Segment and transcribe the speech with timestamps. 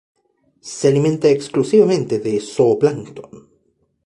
[0.73, 3.31] Se alimenta exclusivamente de zooplancton.